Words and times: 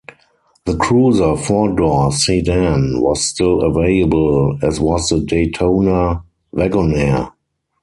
The 0.65 0.75
Cruiser 0.77 1.35
four-door 1.37 2.11
sedan 2.11 3.01
was 3.01 3.21
still 3.23 3.61
available, 3.61 4.57
as 4.63 4.79
was 4.79 5.09
the 5.09 5.19
Daytona 5.19 6.23
Wagonaire. 6.51 7.31